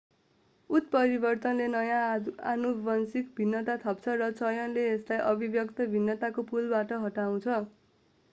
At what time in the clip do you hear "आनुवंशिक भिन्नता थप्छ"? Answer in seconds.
2.53-4.17